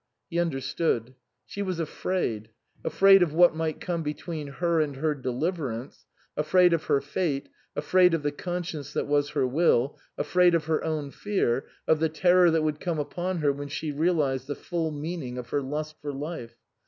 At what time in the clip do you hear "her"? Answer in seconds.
4.47-4.81, 4.95-5.13, 6.85-7.01, 9.33-9.45, 10.65-10.83, 13.41-13.53, 15.49-15.61